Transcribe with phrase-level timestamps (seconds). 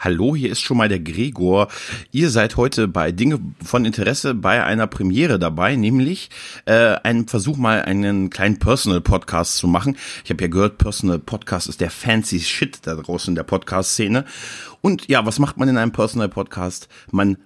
[0.00, 1.66] Hallo, hier ist schon mal der Gregor.
[2.12, 6.30] Ihr seid heute bei Dinge von Interesse bei einer Premiere dabei, nämlich
[6.66, 9.96] äh, einem Versuch mal einen kleinen Personal Podcast zu machen.
[10.22, 14.24] Ich habe ja gehört, Personal Podcast ist der fancy Shit da draußen in der Podcast-Szene.
[14.82, 16.88] Und ja, was macht man in einem Personal Podcast?
[17.10, 17.36] Man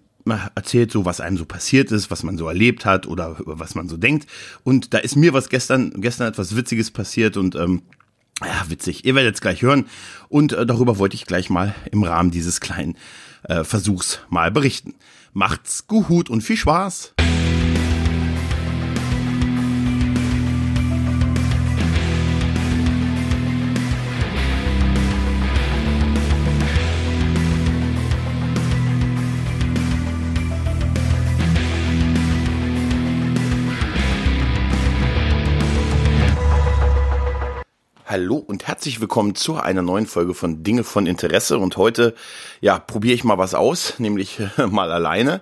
[0.54, 3.88] erzählt so, was einem so passiert ist, was man so erlebt hat oder was man
[3.88, 4.28] so denkt.
[4.62, 7.80] Und da ist mir was gestern, gestern etwas Witziges passiert und ähm,
[8.46, 9.04] ja, witzig.
[9.04, 9.86] Ihr werdet es gleich hören.
[10.28, 12.96] Und äh, darüber wollte ich gleich mal im Rahmen dieses kleinen
[13.44, 14.94] äh, Versuchs mal berichten.
[15.32, 17.14] Macht's gut und viel Spaß!
[38.12, 41.56] Hallo und herzlich willkommen zu einer neuen Folge von Dinge von Interesse.
[41.56, 42.14] Und heute,
[42.60, 45.40] ja, probiere ich mal was aus, nämlich mal alleine,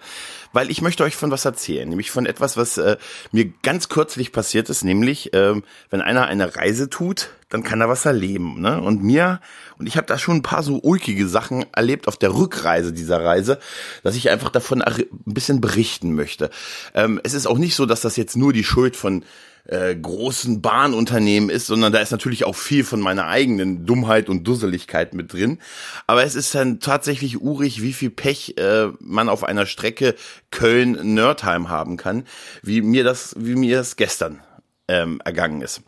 [0.53, 2.97] weil ich möchte euch von was erzählen, nämlich von etwas, was äh,
[3.33, 7.89] mir ganz kürzlich passiert ist, nämlich äh, wenn einer eine Reise tut, dann kann er
[7.89, 8.61] was erleben.
[8.61, 8.81] Ne?
[8.81, 9.41] Und mir,
[9.77, 13.25] und ich habe da schon ein paar so ulkige Sachen erlebt auf der Rückreise dieser
[13.25, 13.59] Reise,
[14.05, 16.51] dass ich einfach davon ein bisschen berichten möchte.
[16.95, 19.25] Ähm, es ist auch nicht so, dass das jetzt nur die Schuld von
[19.71, 24.45] äh, großen Bahnunternehmen ist, sondern da ist natürlich auch viel von meiner eigenen Dummheit und
[24.45, 25.59] Dusseligkeit mit drin.
[26.07, 30.17] Aber es ist dann tatsächlich urig, wie viel Pech äh, man auf einer Strecke
[30.51, 32.25] Köln-Nördheim haben kann,
[32.63, 34.41] wie mir das, wie mir das gestern
[34.89, 35.83] ähm, ergangen ist.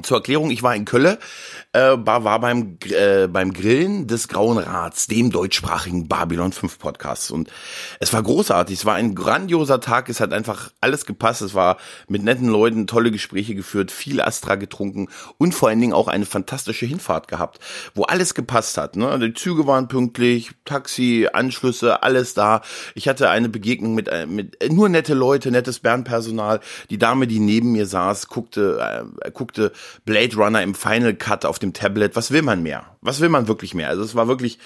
[0.00, 1.18] Zur Erklärung, ich war in Kölle,
[1.72, 7.30] äh, war beim, äh, beim Grillen des Grauen Rats, dem deutschsprachigen Babylon 5 Podcast.
[7.30, 7.50] Und
[8.00, 11.76] es war großartig, es war ein grandioser Tag, es hat einfach alles gepasst, es war
[12.08, 16.24] mit netten Leuten tolle Gespräche geführt, viel Astra getrunken und vor allen Dingen auch eine
[16.24, 17.58] fantastische Hinfahrt gehabt,
[17.94, 18.96] wo alles gepasst hat.
[18.96, 19.18] Ne?
[19.18, 22.62] Die Züge waren pünktlich, Taxi, Anschlüsse, alles da.
[22.94, 26.60] Ich hatte eine Begegnung mit, äh, mit äh, nur nette Leute, nettes Bernpersonal.
[26.88, 29.72] Die Dame, die neben mir saß, guckte, äh, guckte
[30.04, 32.16] Blade Runner im Final Cut auf dem Tablet.
[32.16, 32.96] Was will man mehr?
[33.00, 33.88] Was will man wirklich mehr?
[33.88, 34.58] Also es war wirklich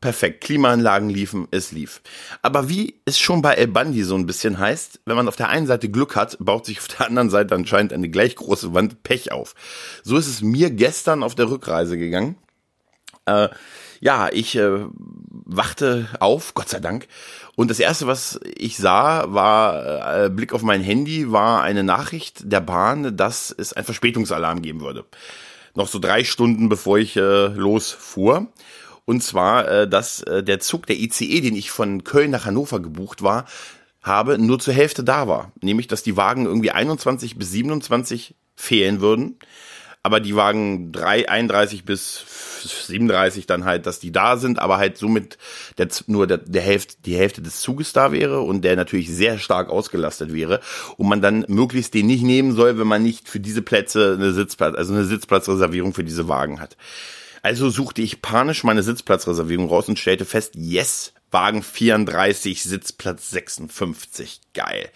[0.00, 0.42] perfekt.
[0.42, 2.00] Klimaanlagen liefen, es lief.
[2.42, 5.48] Aber wie es schon bei El Bandi so ein bisschen heißt, wenn man auf der
[5.48, 9.02] einen Seite Glück hat, baut sich auf der anderen Seite anscheinend eine gleich große Wand
[9.02, 9.54] Pech auf.
[10.02, 12.36] So ist es mir gestern auf der Rückreise gegangen.
[13.26, 13.48] Äh,
[14.00, 17.08] ja, ich äh, wachte auf, Gott sei Dank.
[17.58, 22.52] Und das erste, was ich sah, war äh, Blick auf mein Handy, war eine Nachricht
[22.52, 25.06] der Bahn, dass es ein Verspätungsalarm geben würde.
[25.74, 28.46] Noch so drei Stunden, bevor ich äh, losfuhr.
[29.06, 32.78] Und zwar, äh, dass äh, der Zug, der ICE, den ich von Köln nach Hannover
[32.78, 33.44] gebucht war,
[34.02, 35.50] habe, nur zur Hälfte da war.
[35.60, 39.36] Nämlich, dass die Wagen irgendwie 21 bis 27 fehlen würden
[40.02, 42.24] aber die Wagen 3, 31 bis
[42.86, 45.38] 37 dann halt, dass die da sind, aber halt somit
[45.76, 49.38] der, nur der, der Hälfte, die Hälfte des Zuges da wäre und der natürlich sehr
[49.38, 50.60] stark ausgelastet wäre
[50.96, 54.32] und man dann möglichst den nicht nehmen soll, wenn man nicht für diese Plätze eine
[54.32, 56.76] Sitzplatz, also eine Sitzplatzreservierung für diese Wagen hat.
[57.42, 64.40] Also suchte ich panisch meine Sitzplatzreservierung raus und stellte fest, yes, Wagen 34, Sitzplatz 56.
[64.54, 64.90] Geil.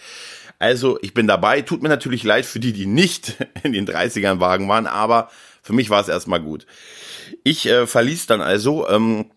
[0.62, 1.60] Also ich bin dabei.
[1.62, 5.28] Tut mir natürlich leid für die, die nicht in den 30ern Wagen waren, aber
[5.60, 6.66] für mich war es erstmal gut.
[7.42, 9.32] Ich äh, verließ dann also ähm,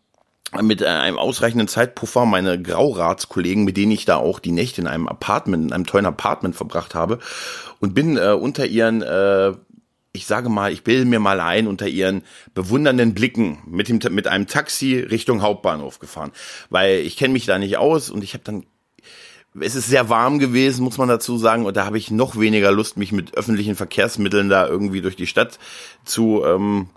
[0.62, 4.88] mit äh, einem ausreichenden Zeitpuffer meine Grauratskollegen, mit denen ich da auch die Nächte in
[4.88, 7.18] einem Apartment, in einem tollen Apartment verbracht habe
[7.80, 9.53] und bin äh, unter ihren äh,
[10.12, 14.28] ich sage mal, ich bilde mir mal ein, unter ihren bewundernden Blicken mit, dem, mit
[14.28, 16.31] einem Taxi Richtung Hauptbahnhof gefahren.
[16.69, 18.63] Weil ich kenne mich da nicht aus und ich habe dann
[19.62, 22.72] es ist sehr warm gewesen, muss man dazu sagen, und da habe ich noch weniger
[22.72, 25.60] Lust, mich mit öffentlichen Verkehrsmitteln da irgendwie durch die Stadt
[26.04, 26.90] zu ähm,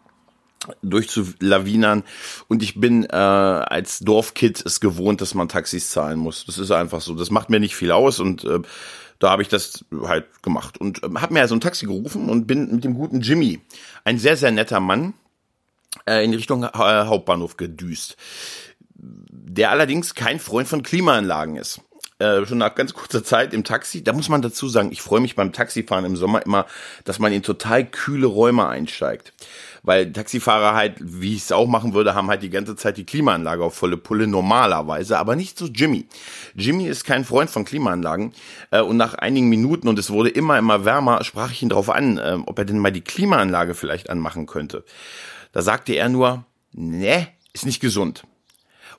[0.83, 2.03] durchzulawinern.
[2.49, 6.45] Und ich bin äh, als Dorfkid es gewohnt, dass man Taxis zahlen muss.
[6.47, 7.15] Das ist einfach so.
[7.15, 8.61] Das macht mir nicht viel aus und äh,
[9.19, 12.47] da habe ich das halt gemacht und äh, habe mir also ein Taxi gerufen und
[12.47, 13.61] bin mit dem guten Jimmy,
[14.05, 15.15] ein sehr sehr netter Mann,
[16.07, 18.17] äh, in Richtung äh, Hauptbahnhof gedüst.
[18.95, 21.81] Der allerdings kein Freund von Klimaanlagen ist
[22.19, 24.03] äh, schon nach ganz kurzer Zeit im Taxi.
[24.03, 26.67] Da muss man dazu sagen, ich freue mich beim Taxifahren im Sommer immer,
[27.05, 29.33] dass man in total kühle Räume einsteigt.
[29.85, 33.07] Weil Taxifahrer halt, wie ich es auch machen würde, haben halt die ganze Zeit die
[33.07, 36.07] Klimaanlage auf volle Pulle normalerweise, aber nicht so Jimmy.
[36.55, 38.33] Jimmy ist kein Freund von Klimaanlagen
[38.73, 41.89] äh, und nach einigen Minuten und es wurde immer, immer wärmer, sprach ich ihn darauf
[41.91, 44.85] an, äh, ob er denn mal die Klimaanlage vielleicht anmachen könnte.
[45.53, 48.25] Da sagte er nur, ne, ist nicht gesund.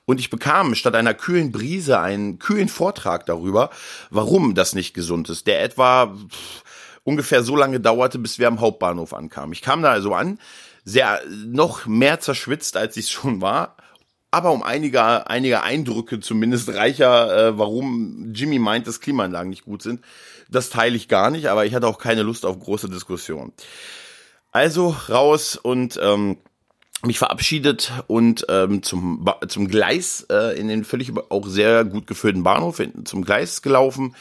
[0.06, 3.70] Und ich bekam statt einer kühlen Brise einen kühlen Vortrag darüber,
[4.10, 6.16] warum das nicht gesund ist, der etwa
[7.04, 9.52] ungefähr so lange dauerte, bis wir am Hauptbahnhof ankamen.
[9.52, 10.38] Ich kam da also an,
[10.84, 13.76] sehr noch mehr zerschwitzt, als ich schon war,
[14.30, 19.82] aber um einige, einige Eindrücke zumindest reicher, äh, warum Jimmy meint, dass Klimaanlagen nicht gut
[19.82, 20.02] sind.
[20.48, 23.52] Das teile ich gar nicht, aber ich hatte auch keine Lust auf große Diskussionen.
[24.52, 26.38] Also raus und ähm,
[27.04, 32.42] mich verabschiedet und ähm, zum, zum Gleis äh, in den völlig auch sehr gut geführten
[32.42, 34.14] Bahnhof zum Gleis gelaufen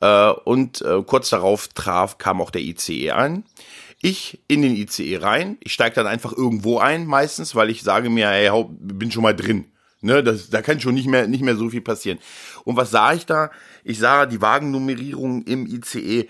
[0.00, 3.44] äh, und äh, kurz darauf traf kam auch der ICE ein.
[4.00, 8.10] Ich in den ICE rein, ich steige dann einfach irgendwo ein meistens, weil ich sage
[8.10, 9.64] mir, ey, bin schon mal drin.
[10.00, 12.20] Ne, das, da kann schon nicht mehr, nicht mehr so viel passieren.
[12.62, 13.50] Und was sah ich da?
[13.82, 16.28] Ich sah die Wagennummerierung im ICE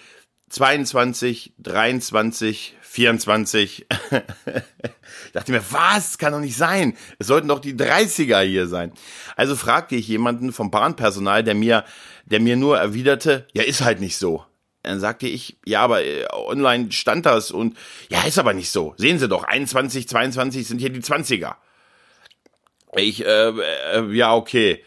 [0.48, 3.86] 22, 23, 24.
[3.90, 6.18] ich dachte mir, was?
[6.18, 6.96] Kann doch nicht sein.
[7.18, 8.92] Es sollten doch die 30er hier sein.
[9.36, 11.84] Also fragte ich jemanden vom Bahnpersonal, der mir,
[12.24, 14.44] der mir nur erwiderte, ja, ist halt nicht so.
[14.82, 17.76] Dann sagte ich, ja, aber äh, online stand das und
[18.08, 18.94] ja, ist aber nicht so.
[18.96, 21.56] Sehen Sie doch, 21, 22 sind hier die 20er.
[22.96, 24.82] Ich, äh, äh ja, okay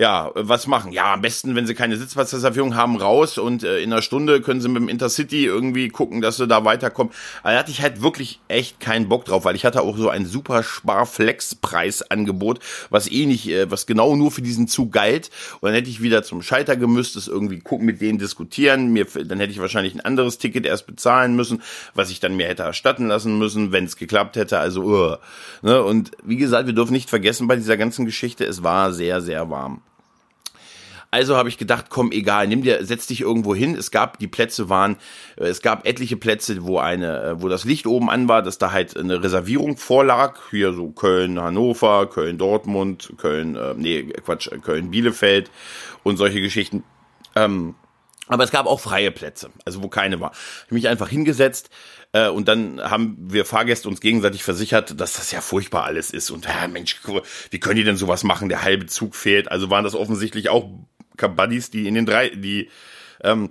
[0.00, 0.92] ja, was machen?
[0.92, 4.62] Ja, am besten, wenn sie keine Sitzplatzreservierung haben, raus und äh, in einer Stunde können
[4.62, 7.12] sie mit dem Intercity irgendwie gucken, dass sie da weiterkommen.
[7.42, 10.08] Aber da hatte ich halt wirklich echt keinen Bock drauf, weil ich hatte auch so
[10.08, 15.28] ein super Spar-Flex-Preisangebot, was eh nicht, äh, was genau nur für diesen Zug galt.
[15.60, 18.94] Und dann hätte ich wieder zum Scheiter gemüsst, das irgendwie gucken, mit denen diskutieren.
[18.94, 21.60] Mir, dann hätte ich wahrscheinlich ein anderes Ticket erst bezahlen müssen,
[21.92, 24.60] was ich dann mir hätte erstatten lassen müssen, wenn es geklappt hätte.
[24.60, 25.16] Also, uh,
[25.60, 25.82] ne?
[25.82, 29.50] Und wie gesagt, wir dürfen nicht vergessen bei dieser ganzen Geschichte, es war sehr, sehr
[29.50, 29.82] warm.
[31.12, 33.74] Also habe ich gedacht, komm, egal, nimm dir, setz dich irgendwo hin.
[33.74, 34.96] Es gab, die Plätze waren,
[35.36, 38.58] äh, es gab etliche Plätze, wo eine, äh, wo das Licht oben an war, dass
[38.58, 40.38] da halt eine Reservierung vorlag.
[40.50, 45.50] Hier so Köln, Hannover, Köln, Dortmund, Köln, äh, nee, Quatsch, Köln, Bielefeld
[46.04, 46.84] und solche Geschichten.
[47.34, 47.74] Ähm,
[48.28, 50.30] aber es gab auch freie Plätze, also wo keine war.
[50.30, 51.70] Ich habe mich einfach hingesetzt
[52.12, 56.30] äh, und dann haben wir Fahrgäste uns gegenseitig versichert, dass das ja furchtbar alles ist.
[56.30, 57.00] Und ja, Mensch,
[57.50, 58.48] wie können die denn sowas machen?
[58.48, 59.50] Der halbe Zug fehlt.
[59.50, 60.70] Also waren das offensichtlich auch
[61.28, 62.68] Buddies, die in den drei, die
[63.22, 63.50] ähm,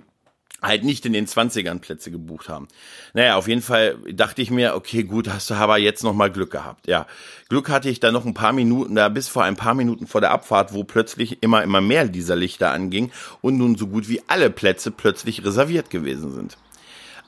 [0.62, 2.68] halt nicht in den 20ern Plätze gebucht haben.
[3.14, 6.30] Naja, auf jeden Fall dachte ich mir, okay, gut, hast du aber jetzt noch mal
[6.30, 6.86] Glück gehabt.
[6.86, 7.06] Ja,
[7.48, 10.20] Glück hatte ich da noch ein paar Minuten, da bis vor ein paar Minuten vor
[10.20, 14.22] der Abfahrt, wo plötzlich immer, immer mehr dieser Lichter anging und nun so gut wie
[14.26, 16.58] alle Plätze plötzlich reserviert gewesen sind.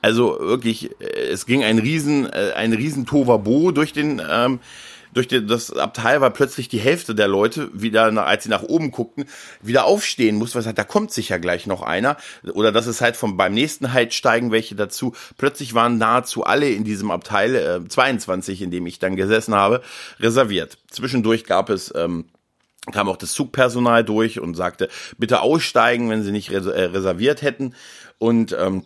[0.02, 4.58] Also wirklich, äh, es ging ein riesen, äh, ein riesen Tovabo durch den, ähm,
[5.12, 8.90] durch die, das Abteil war plötzlich die Hälfte der Leute wieder, als sie nach oben
[8.90, 9.26] guckten,
[9.60, 12.16] wieder aufstehen musste, weil halt, da kommt sicher gleich noch einer.
[12.52, 15.14] Oder das ist halt vom, beim nächsten Halt steigen welche dazu.
[15.36, 19.82] Plötzlich waren nahezu alle in diesem Abteil, äh, 22, in dem ich dann gesessen habe,
[20.20, 20.78] reserviert.
[20.90, 22.26] Zwischendurch gab es, ähm,
[22.90, 24.88] kam auch das Zugpersonal durch und sagte,
[25.18, 27.74] bitte aussteigen, wenn sie nicht res äh, reserviert hätten.
[28.18, 28.84] Und ähm,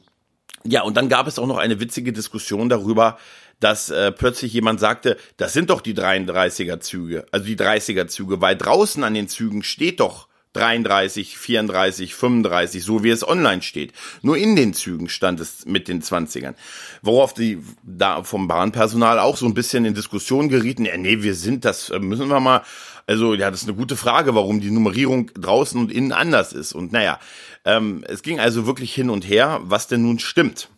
[0.65, 3.19] ja, und dann gab es auch noch eine witzige Diskussion darüber,
[3.61, 8.41] dass äh, plötzlich jemand sagte, das sind doch die 33er Züge, also die 30er Züge,
[8.41, 13.93] weil draußen an den Zügen steht doch 33, 34, 35, so wie es online steht.
[14.23, 16.55] Nur in den Zügen stand es mit den 20ern.
[17.03, 20.87] Worauf die da vom Bahnpersonal auch so ein bisschen in Diskussion gerieten.
[20.87, 22.63] Ja, nee, wir sind, das äh, müssen wir mal.
[23.07, 26.73] Also, ja, das ist eine gute Frage, warum die Nummerierung draußen und innen anders ist.
[26.73, 27.21] Und naja,
[27.65, 30.71] ähm, es ging also wirklich hin und her, was denn nun stimmt.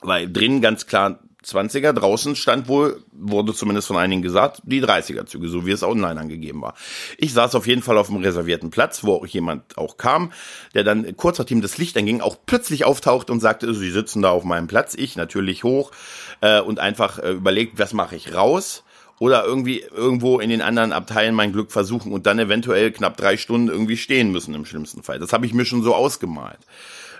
[0.00, 5.26] Weil drinnen ganz klar 20er, draußen stand wohl, wurde zumindest von einigen gesagt, die 30er
[5.26, 6.74] Züge, so wie es online angegeben war.
[7.18, 10.32] Ich saß auf jeden Fall auf dem reservierten Platz, wo auch jemand auch kam,
[10.74, 14.30] der dann kurz nachdem das Licht anging, auch plötzlich auftaucht und sagte, sie sitzen da
[14.30, 15.92] auf meinem Platz, ich natürlich hoch
[16.40, 18.84] äh, und einfach äh, überlegt, was mache ich raus
[19.18, 23.36] oder irgendwie irgendwo in den anderen Abteilen mein Glück versuchen und dann eventuell knapp drei
[23.36, 25.18] Stunden irgendwie stehen müssen im schlimmsten Fall.
[25.18, 26.58] Das habe ich mir schon so ausgemalt.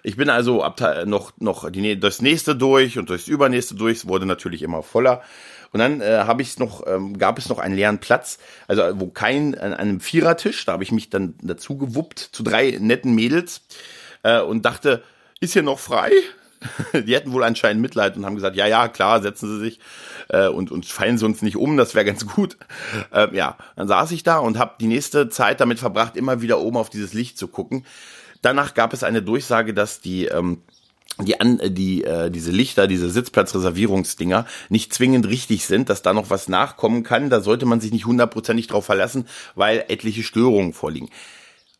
[0.07, 0.65] Ich bin also
[1.07, 3.99] noch, noch die, das nächste durch und durchs übernächste durch.
[3.99, 5.23] Es wurde natürlich immer voller.
[5.73, 9.09] Und dann äh, habe ich noch, ähm, gab es noch einen leeren Platz, also wo
[9.09, 13.63] kein, an einem Vierertisch, da habe ich mich dann dazu gewuppt zu drei netten Mädels
[14.23, 15.03] äh, und dachte,
[15.41, 16.13] ist hier noch frei?
[16.93, 19.81] Die hätten wohl anscheinend Mitleid und haben gesagt, ja, ja, klar, setzen Sie sich
[20.29, 22.57] äh, und, und fallen Sie uns nicht um, das wäre ganz gut.
[23.11, 26.61] Äh, ja, dann saß ich da und habe die nächste Zeit damit verbracht, immer wieder
[26.61, 27.85] oben auf dieses Licht zu gucken.
[28.45, 30.63] Danach gab es eine Durchsage, dass die ähm,
[31.23, 36.29] die an die äh, diese Lichter, diese Sitzplatzreservierungsdinger nicht zwingend richtig sind, dass da noch
[36.29, 37.31] was nachkommen kann.
[37.31, 41.09] Da sollte man sich nicht hundertprozentig drauf verlassen, weil etliche Störungen vorliegen.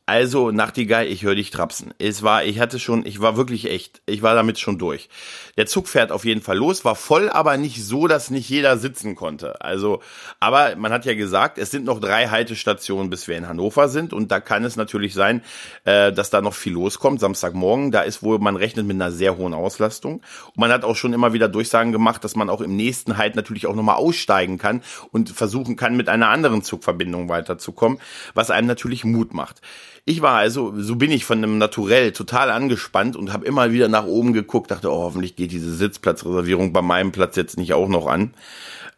[0.07, 1.95] Also, Nachtigall, ich höre dich trapsen.
[1.99, 5.09] Es war, ich hatte schon, ich war wirklich echt, ich war damit schon durch.
[5.57, 8.77] Der Zug fährt auf jeden Fall los, war voll, aber nicht so, dass nicht jeder
[8.77, 9.63] sitzen konnte.
[9.63, 10.03] Also,
[10.41, 14.13] aber man hat ja gesagt, es sind noch drei Haltestationen, bis wir in Hannover sind.
[14.13, 15.43] Und da kann es natürlich sein,
[15.85, 17.21] äh, dass da noch viel loskommt.
[17.21, 20.17] Samstagmorgen, da ist wohl, man rechnet mit einer sehr hohen Auslastung.
[20.49, 23.37] Und man hat auch schon immer wieder Durchsagen gemacht, dass man auch im nächsten Halt
[23.37, 24.83] natürlich auch nochmal aussteigen kann
[25.13, 27.99] und versuchen kann, mit einer anderen Zugverbindung weiterzukommen,
[28.35, 29.63] was einem natürlich Mut macht.
[30.07, 33.89] Ich war also, so bin ich von einem Naturell total angespannt und habe immer wieder
[33.89, 37.89] nach oben geguckt, dachte, oh, hoffentlich geht diese Sitzplatzreservierung bei meinem Platz jetzt nicht auch
[37.89, 38.35] noch an.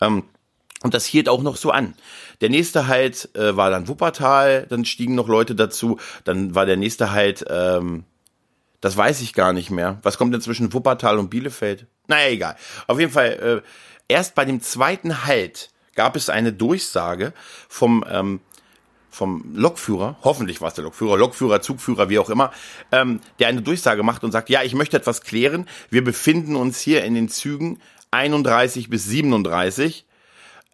[0.00, 0.24] Ähm,
[0.82, 1.94] und das hielt auch noch so an.
[2.40, 6.76] Der nächste Halt äh, war dann Wuppertal, dann stiegen noch Leute dazu, dann war der
[6.76, 8.04] nächste Halt, ähm,
[8.80, 9.98] das weiß ich gar nicht mehr.
[10.02, 11.86] Was kommt denn zwischen Wuppertal und Bielefeld?
[12.08, 12.56] Naja, egal.
[12.88, 17.32] Auf jeden Fall, äh, erst bei dem zweiten Halt gab es eine Durchsage
[17.68, 18.40] vom ähm,
[19.16, 22.52] vom Lokführer, hoffentlich war es der Lokführer, Lokführer, Zugführer, wie auch immer,
[22.92, 25.66] ähm, der eine Durchsage macht und sagt, ja, ich möchte etwas klären.
[25.88, 27.80] Wir befinden uns hier in den Zügen
[28.10, 30.04] 31 bis 37.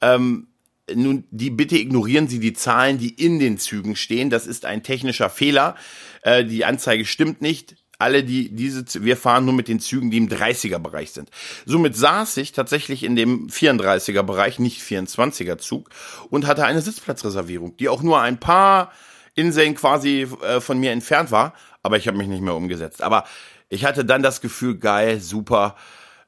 [0.01, 0.49] Ähm,
[0.93, 4.29] nun, die bitte ignorieren Sie die Zahlen, die in den Zügen stehen.
[4.29, 5.77] Das ist ein technischer Fehler.
[6.23, 10.19] Äh, die Anzeige stimmt nicht alle, die diese, wir fahren nur mit den Zügen, die
[10.19, 11.31] im 30er Bereich sind.
[11.65, 15.89] Somit saß ich tatsächlich in dem 34er Bereich, nicht 24er Zug
[16.29, 18.93] und hatte eine Sitzplatzreservierung, die auch nur ein paar
[19.35, 23.03] Inseln quasi äh, von mir entfernt war, aber ich habe mich nicht mehr umgesetzt.
[23.03, 23.25] Aber
[23.69, 25.77] ich hatte dann das Gefühl, geil, super.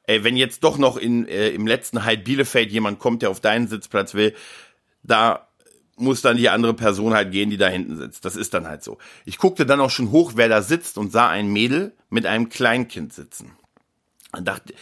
[0.07, 3.39] Ey, wenn jetzt doch noch in, äh, im letzten Halt Bielefeld jemand kommt, der auf
[3.39, 4.33] deinen Sitzplatz will,
[5.03, 5.44] da
[5.97, 8.25] muss dann die andere Person halt gehen, die da hinten sitzt.
[8.25, 8.97] Das ist dann halt so.
[9.25, 12.49] Ich guckte dann auch schon hoch, wer da sitzt und sah ein Mädel mit einem
[12.49, 13.51] Kleinkind sitzen.
[14.33, 14.73] Und dachte,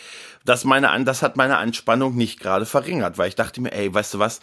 [0.45, 4.15] das meine, das hat meine Anspannung nicht gerade verringert, weil ich dachte mir, ey, weißt
[4.15, 4.41] du was?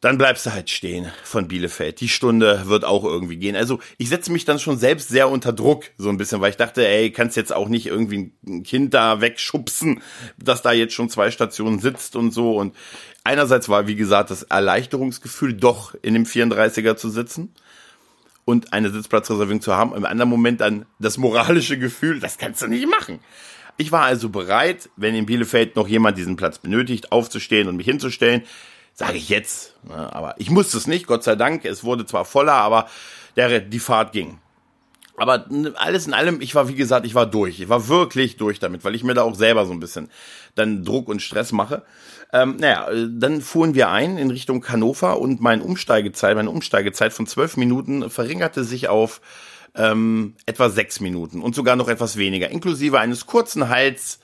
[0.00, 2.00] Dann bleibst du halt stehen von Bielefeld.
[2.00, 3.54] Die Stunde wird auch irgendwie gehen.
[3.54, 6.56] Also ich setze mich dann schon selbst sehr unter Druck, so ein bisschen, weil ich
[6.56, 10.00] dachte, ey, kannst jetzt auch nicht irgendwie ein Kind da wegschubsen,
[10.38, 12.56] das da jetzt schon zwei Stationen sitzt und so.
[12.56, 12.74] Und
[13.24, 17.54] einerseits war, wie gesagt, das Erleichterungsgefühl, doch in dem 34er zu sitzen
[18.44, 19.94] und eine Sitzplatzreservierung zu haben.
[19.94, 23.20] Im anderen Moment dann das moralische Gefühl, das kannst du nicht machen.
[23.76, 27.86] Ich war also bereit, wenn in Bielefeld noch jemand diesen Platz benötigt, aufzustehen und mich
[27.86, 28.42] hinzustellen.
[28.92, 29.74] Sage ich jetzt.
[29.88, 31.64] Aber ich musste es nicht, Gott sei Dank.
[31.64, 32.88] Es wurde zwar voller, aber
[33.36, 34.38] der, die Fahrt ging.
[35.20, 37.60] Aber alles in allem, ich war, wie gesagt, ich war durch.
[37.60, 40.08] Ich war wirklich durch damit, weil ich mir da auch selber so ein bisschen
[40.54, 41.82] dann Druck und Stress mache.
[42.32, 47.26] Ähm, naja, dann fuhren wir ein in Richtung Hannover und meine Umsteigezeit, meine Umsteigezeit von
[47.26, 49.20] zwölf Minuten verringerte sich auf
[49.74, 54.20] ähm, etwa sechs Minuten und sogar noch etwas weniger, inklusive eines kurzen Hals,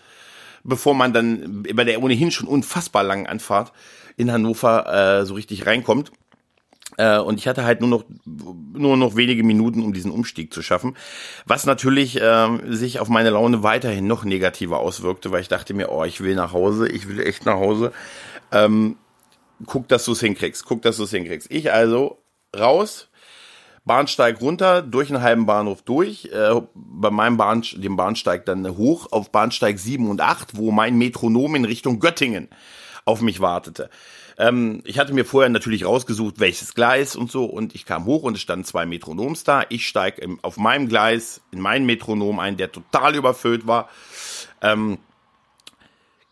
[0.64, 3.74] bevor man dann bei der ohnehin schon unfassbar langen Anfahrt
[4.16, 6.10] in Hannover äh, so richtig reinkommt.
[6.98, 10.62] Äh, und ich hatte halt nur noch, nur noch wenige Minuten, um diesen Umstieg zu
[10.62, 10.96] schaffen.
[11.44, 15.90] Was natürlich äh, sich auf meine Laune weiterhin noch negativer auswirkte, weil ich dachte mir,
[15.90, 17.92] oh, ich will nach Hause, ich will echt nach Hause.
[18.52, 18.96] Ähm,
[19.64, 21.50] guck, dass du es hinkriegst, guck, dass du es hinkriegst.
[21.50, 22.18] Ich also
[22.56, 23.08] raus,
[23.84, 29.12] Bahnsteig runter, durch einen halben Bahnhof durch, äh, bei meinem Bahn, dem Bahnsteig dann hoch
[29.12, 32.48] auf Bahnsteig 7 und 8, wo mein Metronom in Richtung Göttingen
[33.04, 33.88] auf mich wartete.
[34.38, 38.22] Ähm, ich hatte mir vorher natürlich rausgesucht, welches Gleis und so, und ich kam hoch
[38.22, 39.64] und es standen zwei Metronoms da.
[39.68, 43.88] Ich steige auf meinem Gleis in meinen Metronom ein, der total überfüllt war.
[44.60, 44.98] Ähm,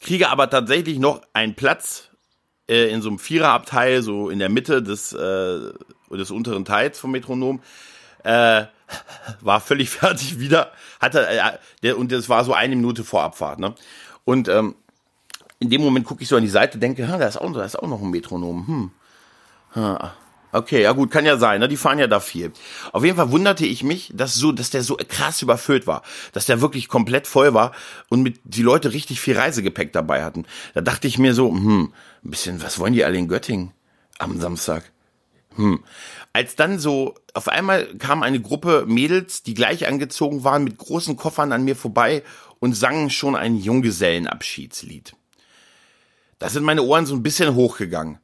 [0.00, 2.10] kriege aber tatsächlich noch einen Platz
[2.68, 5.72] äh, in so einem Viererabteil, so in der Mitte des, äh,
[6.10, 7.62] des unteren Teils vom Metronom.
[8.22, 8.66] Äh,
[9.40, 13.58] war völlig fertig wieder, hatte, äh, der, und das war so eine Minute vor Abfahrt,
[13.58, 13.74] ne?
[14.24, 14.74] Und ähm,
[15.64, 17.78] in dem Moment gucke ich so an die Seite, denke, da ist auch, da ist
[17.78, 18.90] auch noch ein Metronom.
[19.74, 20.10] Hm.
[20.52, 21.66] Okay, ja gut, kann ja sein, ne?
[21.66, 22.52] Die fahren ja da viel.
[22.92, 26.02] Auf jeden Fall wunderte ich mich, dass so, dass der so krass überfüllt war,
[26.32, 27.72] dass der wirklich komplett voll war
[28.08, 30.44] und mit die Leute richtig viel Reisegepäck dabei hatten.
[30.74, 31.92] Da dachte ich mir so, hm,
[32.24, 33.72] ein bisschen, was wollen die alle in Göttingen
[34.18, 34.92] am Samstag?
[35.56, 35.82] Hm.
[36.32, 41.16] Als dann so auf einmal kam eine Gruppe Mädels, die gleich angezogen waren, mit großen
[41.16, 42.22] Koffern an mir vorbei
[42.60, 45.16] und sangen schon ein Junggesellenabschiedslied.
[46.38, 48.18] Da sind meine Ohren so ein bisschen hochgegangen.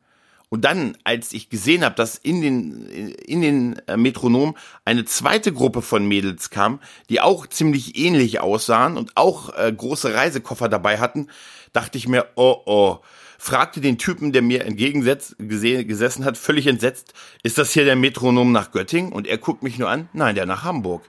[0.50, 5.52] Und dann, als ich gesehen habe, dass in den, in den äh, Metronom eine zweite
[5.52, 10.99] Gruppe von Mädels kam, die auch ziemlich ähnlich aussahen und auch äh, große Reisekoffer dabei
[10.99, 11.29] hatten,
[11.73, 12.99] dachte ich mir, oh oh,
[13.38, 17.14] fragte den Typen, der mir entgegengesessen hat, völlig entsetzt,
[17.45, 19.12] ist das hier der Metronom nach Göttingen?
[19.12, 21.05] Und er guckt mich nur an, nein, der nach Hamburg.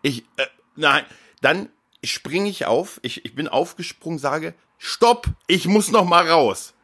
[0.00, 1.04] Ich, äh, nein,
[1.42, 1.68] dann
[2.02, 6.74] springe ich auf, ich, ich bin aufgesprungen, sage, stopp, ich muss noch mal raus.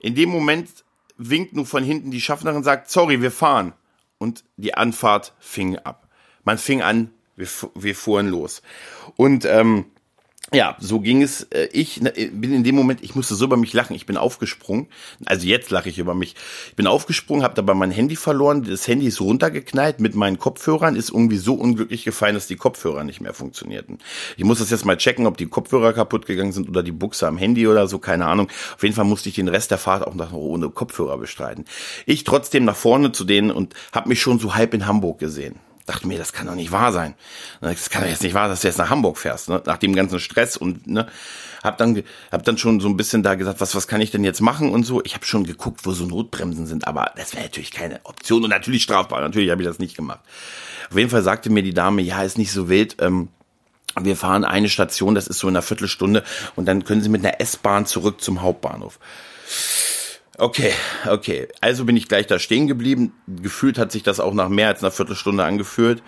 [0.00, 0.84] In dem Moment
[1.18, 3.74] winkt nur von hinten die Schaffnerin, sagt, sorry, wir fahren.
[4.18, 6.08] und die Anfahrt fing ab.
[6.44, 8.62] Man fing an, wir, wir fuhren los.
[9.16, 9.86] Und ähm,
[10.52, 11.42] ja, so ging es.
[11.44, 13.96] Äh, ich äh, bin in dem Moment, ich musste so über mich lachen.
[13.96, 14.86] Ich bin aufgesprungen.
[15.24, 16.36] Also jetzt lache ich über mich.
[16.68, 18.62] Ich bin aufgesprungen, habe dabei mein Handy verloren.
[18.62, 20.94] Das Handy ist runtergeknallt mit meinen Kopfhörern.
[20.94, 23.98] Ist irgendwie so unglücklich gefallen, dass die Kopfhörer nicht mehr funktionierten.
[24.36, 27.26] Ich muss das jetzt mal checken, ob die Kopfhörer kaputt gegangen sind oder die Buchse
[27.26, 27.98] am Handy oder so.
[27.98, 28.48] Keine Ahnung.
[28.76, 31.64] Auf jeden Fall musste ich den Rest der Fahrt auch noch ohne Kopfhörer bestreiten.
[32.06, 35.56] Ich trotzdem nach vorne zu denen und habe mich schon so halb in Hamburg gesehen
[35.86, 37.14] dachte mir, das kann doch nicht wahr sein.
[37.60, 39.62] Das kann doch jetzt nicht wahr, dass du jetzt nach Hamburg fährst, ne?
[39.64, 41.06] nach dem ganzen Stress und ne,
[41.62, 42.02] hab dann
[42.32, 44.70] hab dann schon so ein bisschen da gesagt, was was kann ich denn jetzt machen
[44.70, 45.02] und so.
[45.04, 48.50] Ich habe schon geguckt, wo so Notbremsen sind, aber das wäre natürlich keine Option und
[48.50, 49.20] natürlich strafbar.
[49.20, 50.20] Natürlich habe ich das nicht gemacht.
[50.90, 52.96] Auf jeden Fall sagte mir die Dame, ja, ist nicht so wild.
[53.00, 53.28] Ähm,
[53.98, 56.22] wir fahren eine Station, das ist so in einer Viertelstunde
[56.54, 58.98] und dann können Sie mit einer S-Bahn zurück zum Hauptbahnhof.
[60.38, 60.72] Okay,
[61.08, 61.48] okay.
[61.60, 63.12] Also bin ich gleich da stehen geblieben.
[63.26, 66.02] Gefühlt hat sich das auch nach mehr als einer Viertelstunde angeführt.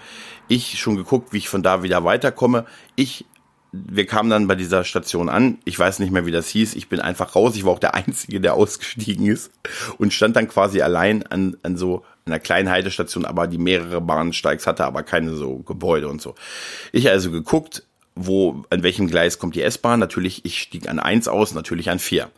[0.49, 2.67] Ich schon geguckt, wie ich von da wieder weiterkomme.
[2.95, 3.25] Ich,
[3.73, 5.59] wir kamen dann bei dieser Station an.
[5.65, 6.75] Ich weiß nicht mehr, wie das hieß.
[6.75, 7.57] Ich bin einfach raus.
[7.57, 9.51] Ich war auch der Einzige, der ausgestiegen ist
[9.97, 14.67] und stand dann quasi allein an, an so einer kleinen Haltestation, aber die mehrere Bahnsteigs
[14.67, 16.35] hatte, aber keine so Gebäude und so.
[16.93, 17.83] Ich also geguckt,
[18.21, 20.01] wo, an welchem Gleis kommt die S-Bahn?
[20.01, 22.31] Natürlich, ich stieg an eins aus, natürlich an vier.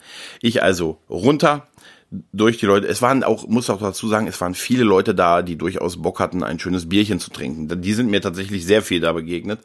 [0.43, 1.67] Ich also runter,
[2.11, 5.43] durch die Leute, es waren auch, muss auch dazu sagen, es waren viele Leute da,
[5.43, 7.81] die durchaus Bock hatten, ein schönes Bierchen zu trinken.
[7.81, 9.61] Die sind mir tatsächlich sehr viel da begegnet.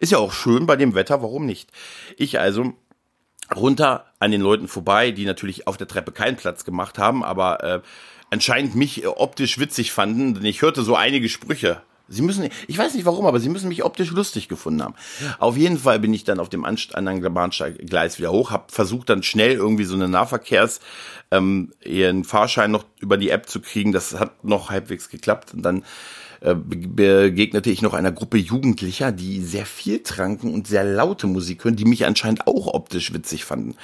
[0.00, 1.70] Ist ja auch schön bei dem Wetter, warum nicht?
[2.16, 2.72] Ich also
[3.54, 7.62] runter an den Leuten vorbei, die natürlich auf der Treppe keinen Platz gemacht haben, aber
[7.62, 7.80] äh,
[8.30, 12.94] anscheinend mich optisch witzig fanden, denn ich hörte so einige Sprüche Sie müssen, ich weiß
[12.94, 14.94] nicht warum, aber sie müssen mich optisch lustig gefunden haben.
[15.38, 19.22] Auf jeden Fall bin ich dann auf dem anderen Bahngleis wieder hoch, habe versucht dann
[19.22, 20.80] schnell irgendwie so eine Nahverkehrs,
[21.30, 23.92] ähm, ihren Fahrschein noch über die App zu kriegen.
[23.92, 25.84] Das hat noch halbwegs geklappt und dann
[26.42, 31.64] äh, begegnete ich noch einer Gruppe Jugendlicher, die sehr viel tranken und sehr laute Musik
[31.64, 33.76] hören, die mich anscheinend auch optisch witzig fanden.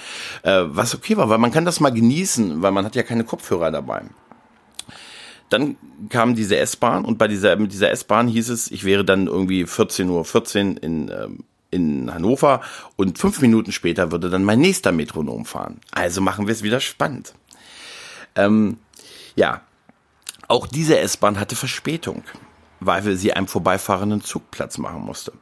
[0.43, 3.25] Äh, was okay war, weil man kann das mal genießen, weil man hat ja keine
[3.25, 4.03] Kopfhörer dabei.
[5.51, 5.77] Dann
[6.11, 9.65] kam diese S-Bahn und bei dieser, mit dieser S-Bahn hieß es, ich wäre dann irgendwie
[9.65, 12.61] 14.14 Uhr 14 in, ähm, in Hannover
[12.97, 15.81] und fünf Minuten später würde dann mein nächster Metronom fahren.
[15.91, 17.35] Also machen wir es wieder spannend.
[18.37, 18.79] Ähm,
[19.37, 19.63] ja,
[20.49, 22.25] auch diese S-Bahn hatte Verspätung,
[22.81, 25.33] weil wir sie einem vorbeifahrenden Zugplatz machen musste.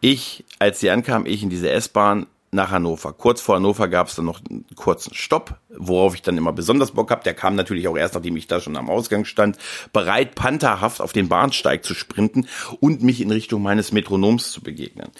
[0.00, 3.12] Ich, als sie ankam, ich in diese S-Bahn, nach Hannover.
[3.12, 6.92] Kurz vor Hannover gab es dann noch einen kurzen Stopp, worauf ich dann immer besonders
[6.92, 7.22] Bock habe.
[7.22, 9.58] Der kam natürlich auch erst, nachdem ich da schon am Ausgang stand,
[9.92, 12.48] bereit, pantherhaft auf den Bahnsteig zu sprinten
[12.80, 15.10] und mich in Richtung meines Metronoms zu begegnen.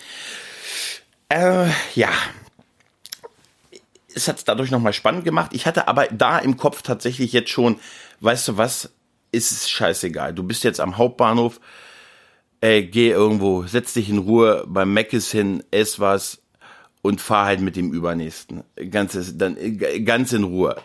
[1.28, 2.10] Äh, ja.
[4.14, 5.50] Es hat es dadurch nochmal spannend gemacht.
[5.52, 7.78] Ich hatte aber da im Kopf tatsächlich jetzt schon,
[8.20, 8.90] weißt du was,
[9.30, 10.32] ist es scheißegal.
[10.32, 11.60] Du bist jetzt am Hauptbahnhof,
[12.60, 16.40] äh, geh irgendwo, setz dich in Ruhe beim Meckes hin, ess was,
[17.09, 18.64] und fahr halt mit dem übernächsten.
[18.90, 19.57] Ganz, dann,
[20.05, 20.77] ganz in Ruhe.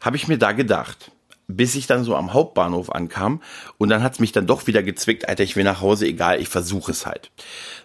[0.00, 1.12] Habe ich mir da gedacht.
[1.46, 3.42] Bis ich dann so am Hauptbahnhof ankam
[3.76, 6.48] und dann hat's mich dann doch wieder gezwickt, Alter, ich will nach Hause, egal, ich
[6.48, 7.30] versuche es halt.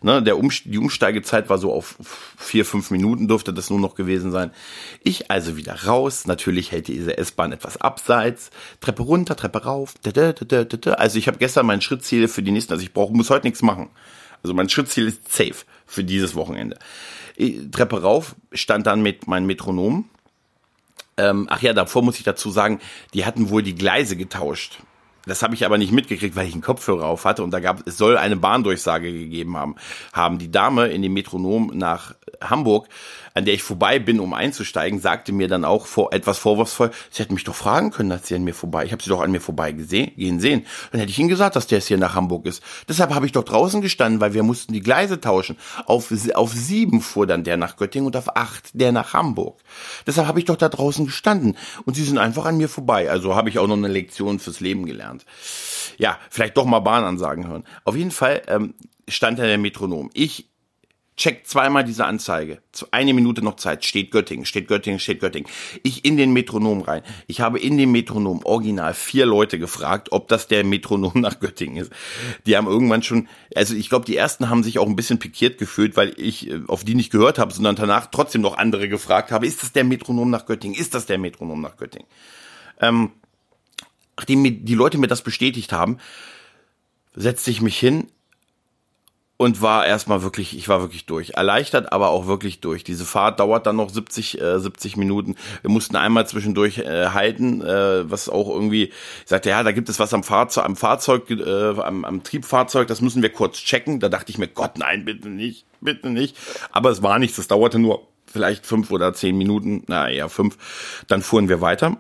[0.02, 1.98] Ne, der um, die Umsteigezeit war so auf
[2.38, 4.52] vier, fünf Minuten dürfte das nur noch gewesen sein.
[5.04, 11.18] Ich also wieder raus, natürlich hält diese S-Bahn etwas abseits, Treppe runter, Treppe rauf, also
[11.18, 13.90] ich habe gestern mein Schrittziel für die nächsten, also ich brauche, muss heute nichts machen.
[14.44, 16.78] Also mein Schrittziel ist safe für dieses Wochenende.
[17.72, 20.10] Treppe rauf, stand dann mit meinem Metronom.
[21.18, 22.80] Ähm, ach ja, davor muss ich dazu sagen,
[23.14, 24.80] die hatten wohl die Gleise getauscht.
[25.28, 27.86] Das habe ich aber nicht mitgekriegt, weil ich einen Kopfhörer auf hatte und da gab
[27.86, 29.76] es soll eine Bahndurchsage gegeben haben.
[30.14, 32.88] Haben die Dame in dem Metronom nach Hamburg,
[33.34, 37.24] an der ich vorbei bin, um einzusteigen, sagte mir dann auch vor etwas vorwurfsvoll, sie
[37.24, 38.86] hätte mich doch fragen können, dass sie an mir vorbei.
[38.86, 40.66] Ich habe sie doch an mir vorbei gesehen, gehen sehen.
[40.92, 42.64] Dann hätte ich ihnen gesagt, dass der es hier nach Hamburg ist.
[42.88, 45.58] Deshalb habe ich doch draußen gestanden, weil wir mussten die Gleise tauschen.
[45.86, 49.60] Auf auf sieben fuhr dann der nach Göttingen und auf acht der nach Hamburg.
[50.06, 53.10] Deshalb habe ich doch da draußen gestanden und sie sind einfach an mir vorbei.
[53.10, 55.17] Also habe ich auch noch eine Lektion fürs Leben gelernt.
[55.98, 57.64] Ja, vielleicht doch mal Bahnansagen hören.
[57.84, 58.74] Auf jeden Fall ähm,
[59.08, 60.10] stand da der Metronom.
[60.14, 60.50] Ich
[61.18, 62.62] check zweimal diese Anzeige.
[62.92, 63.84] Eine Minute noch Zeit.
[63.84, 65.50] Steht Göttingen, steht Göttingen, steht Göttingen.
[65.84, 67.02] Ich in den Metronom rein.
[67.26, 71.78] Ich habe in dem Metronom original vier Leute gefragt, ob das der Metronom nach Göttingen
[71.78, 71.92] ist.
[72.46, 75.58] Die haben irgendwann schon, also ich glaube, die ersten haben sich auch ein bisschen pikiert
[75.58, 79.32] gefühlt, weil ich äh, auf die nicht gehört habe, sondern danach trotzdem noch andere gefragt
[79.32, 80.80] habe, ist das der Metronom nach Göttingen?
[80.80, 82.08] Ist das der Metronom nach Göttingen?
[82.80, 83.12] Ähm,
[84.18, 85.98] nachdem die Leute mir das bestätigt haben,
[87.16, 88.08] setzte ich mich hin,
[89.38, 91.32] und war erstmal wirklich, ich war wirklich durch.
[91.36, 92.84] Erleichtert, aber auch wirklich durch.
[92.84, 95.36] Diese Fahrt dauert dann noch 70, äh, 70 Minuten.
[95.62, 98.94] Wir mussten einmal zwischendurch äh, halten, äh, was auch irgendwie, ich
[99.26, 103.02] sagte, ja, da gibt es was am Fahrzeug, am Fahrzeug, äh, am, am Triebfahrzeug, das
[103.02, 104.00] müssen wir kurz checken.
[104.00, 106.36] Da dachte ich mir, Gott, nein, bitte nicht, bitte nicht.
[106.72, 110.58] Aber es war nichts, das dauerte nur vielleicht fünf oder zehn Minuten, na eher fünf.
[111.08, 111.98] Dann fuhren wir weiter.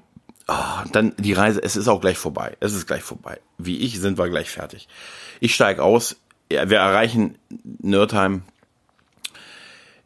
[0.47, 0.53] Oh,
[0.91, 2.55] dann die Reise, es ist auch gleich vorbei.
[2.60, 3.39] Es ist gleich vorbei.
[3.57, 4.88] Wie ich sind wir gleich fertig.
[5.41, 6.15] Ich steige aus,
[6.49, 7.38] wir erreichen
[7.79, 8.43] Nerdheim.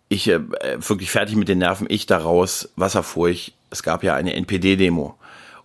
[0.10, 0.42] Ich äh,
[0.78, 1.88] wirklich fertig mit den Nerven.
[1.90, 3.54] Ich daraus, Wasserfurcht.
[3.70, 5.16] Es gab ja eine NPD-Demo.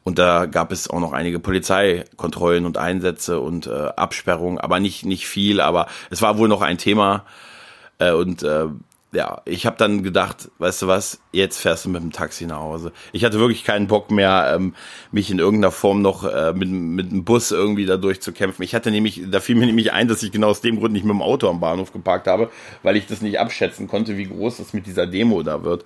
[0.04, 5.04] Und da gab es auch noch einige Polizeikontrollen und Einsätze und äh, Absperrungen, aber nicht,
[5.04, 7.24] nicht viel, aber es war wohl noch ein Thema.
[7.98, 8.66] Äh, und äh,
[9.12, 12.58] ja, ich habe dann gedacht, weißt du was, jetzt fährst du mit dem Taxi nach
[12.58, 12.92] Hause.
[13.12, 14.74] Ich hatte wirklich keinen Bock mehr, ähm,
[15.12, 18.64] mich in irgendeiner Form noch äh, mit, mit dem Bus irgendwie da durchzukämpfen.
[18.64, 21.04] Ich hatte nämlich, da fiel mir nämlich ein, dass ich genau aus dem Grund nicht
[21.04, 22.50] mit dem Auto am Bahnhof geparkt habe,
[22.82, 25.84] weil ich das nicht abschätzen konnte, wie groß das mit dieser Demo da wird.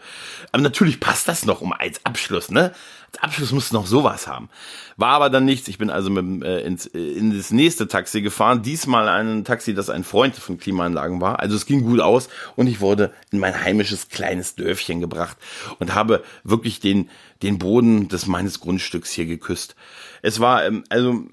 [0.50, 2.72] Aber natürlich passt das noch um als Abschluss, ne?
[3.12, 4.48] Als Abschluss musst du noch sowas haben.
[4.96, 5.66] War aber dann nichts.
[5.68, 8.62] Ich bin also mit, äh, ins, äh, in das nächste Taxi gefahren.
[8.62, 11.40] Diesmal ein Taxi, das ein Freund von Klimaanlagen war.
[11.40, 15.36] Also es ging gut aus und ich wurde in mein heimisches kleines Dörfchen gebracht
[15.78, 17.10] und habe wirklich den,
[17.42, 19.74] den Boden des meines Grundstücks hier geküsst.
[20.22, 21.24] Es war, ähm, also,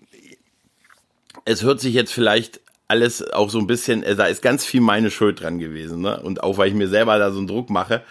[1.46, 4.82] es hört sich jetzt vielleicht alles auch so ein bisschen, äh, da ist ganz viel
[4.82, 6.22] meine Schuld dran gewesen, ne?
[6.22, 8.04] Und auch weil ich mir selber da so einen Druck mache.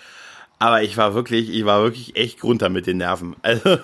[0.58, 3.36] Aber ich war wirklich, ich war wirklich echt runter mit den Nerven.
[3.42, 3.78] Also,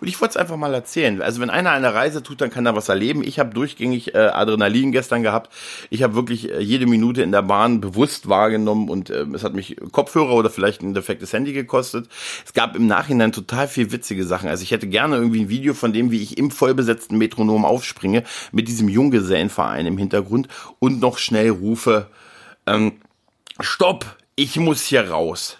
[0.00, 1.22] und ich wollte es einfach mal erzählen.
[1.22, 3.22] Also wenn einer eine Reise tut, dann kann er was erleben.
[3.22, 5.52] Ich habe durchgängig äh, Adrenalin gestern gehabt.
[5.90, 9.54] Ich habe wirklich äh, jede Minute in der Bahn bewusst wahrgenommen und äh, es hat
[9.54, 12.08] mich Kopfhörer oder vielleicht ein defektes Handy gekostet.
[12.44, 14.48] Es gab im Nachhinein total viel witzige Sachen.
[14.48, 18.24] Also ich hätte gerne irgendwie ein Video von dem, wie ich im vollbesetzten Metronom aufspringe,
[18.50, 20.48] mit diesem Junggesellenverein im Hintergrund
[20.80, 22.08] und noch schnell rufe,
[22.66, 22.92] ähm,
[23.60, 25.59] Stopp, ich muss hier raus.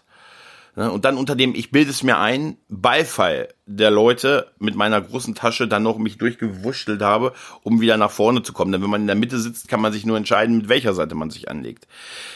[0.81, 0.91] Ne?
[0.91, 5.35] Und dann unter dem, ich bilde es mir ein, Beifall der Leute mit meiner großen
[5.35, 8.73] Tasche dann noch mich durchgewurschtelt habe, um wieder nach vorne zu kommen.
[8.73, 11.15] Denn wenn man in der Mitte sitzt, kann man sich nur entscheiden, mit welcher Seite
[11.15, 11.87] man sich anlegt.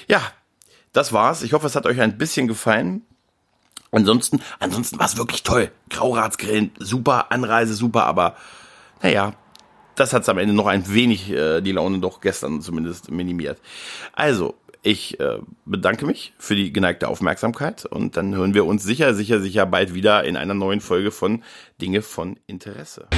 [0.09, 0.21] Ja,
[0.93, 1.43] das war's.
[1.43, 3.01] Ich hoffe, es hat euch ein bisschen gefallen.
[3.91, 5.71] Ansonsten, ansonsten war es wirklich toll.
[5.89, 8.37] Grauratsgrillen, super, Anreise super, aber
[9.01, 9.33] naja,
[9.97, 13.59] das hat's am Ende noch ein wenig äh, die Laune doch gestern zumindest minimiert.
[14.13, 19.15] Also, ich äh, bedanke mich für die geneigte Aufmerksamkeit und dann hören wir uns sicher,
[19.15, 21.43] sicher, sicher bald wieder in einer neuen Folge von
[21.81, 23.09] Dinge von Interesse.